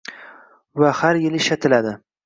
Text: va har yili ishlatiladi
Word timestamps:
va 0.85 0.93
har 1.03 1.21
yili 1.27 1.43
ishlatiladi 1.45 1.97